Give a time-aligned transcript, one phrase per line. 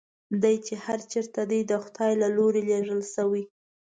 [0.41, 3.43] دی چې هر چېرته دی د خدای له لوري لېږل شوی.